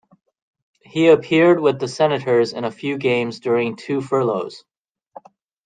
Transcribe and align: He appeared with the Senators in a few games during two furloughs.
He 0.81 1.09
appeared 1.09 1.59
with 1.59 1.79
the 1.79 1.87
Senators 1.87 2.53
in 2.53 2.63
a 2.63 2.71
few 2.71 2.97
games 2.97 3.39
during 3.39 3.75
two 3.75 4.01
furloughs. 4.01 4.63